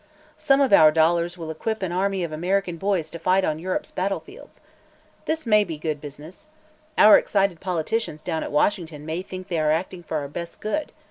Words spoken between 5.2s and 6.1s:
This may be good